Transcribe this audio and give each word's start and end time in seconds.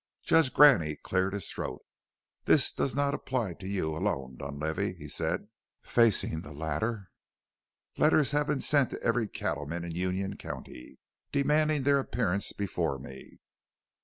Judge 0.23 0.51
Graney 0.51 0.95
cleared 0.95 1.35
his 1.35 1.51
throat. 1.51 1.83
"This 2.45 2.71
does 2.73 2.95
not 2.95 3.13
apply 3.13 3.53
to 3.53 3.67
you 3.67 3.95
alone, 3.95 4.35
Dunlavey," 4.35 4.93
he 4.93 5.07
said, 5.07 5.47
facing 5.83 6.41
the 6.41 6.53
latter. 6.53 7.11
"Letters 7.99 8.31
have 8.31 8.47
been 8.47 8.61
sent 8.61 8.89
to 8.89 9.01
every 9.03 9.27
cattleman 9.27 9.83
in 9.83 9.91
Union 9.91 10.37
County, 10.37 10.97
demanding 11.31 11.83
their 11.83 11.99
appearance 11.99 12.51
before 12.51 12.97
me. 12.97 13.41